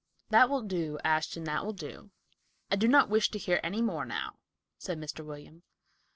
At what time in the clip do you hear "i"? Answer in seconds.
2.71-2.75